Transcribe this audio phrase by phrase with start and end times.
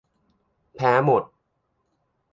[0.75, 1.23] แพ้หมด